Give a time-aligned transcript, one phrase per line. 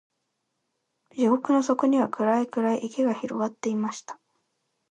[1.11, 4.19] 地獄の底には、暗い暗い池が広がっていました。